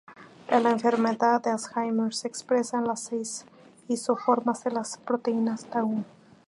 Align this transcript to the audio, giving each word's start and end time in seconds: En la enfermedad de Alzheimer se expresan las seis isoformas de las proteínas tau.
En 0.47 0.63
la 0.63 0.71
enfermedad 0.71 1.43
de 1.43 1.51
Alzheimer 1.51 2.11
se 2.11 2.27
expresan 2.27 2.87
las 2.87 3.01
seis 3.03 3.45
isoformas 3.87 4.63
de 4.63 4.71
las 4.71 4.97
proteínas 4.97 5.65
tau. 5.67 6.03